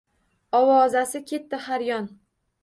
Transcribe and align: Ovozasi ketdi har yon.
Ovozasi 0.59 1.21
ketdi 1.33 1.61
har 1.67 1.85
yon. 1.91 2.09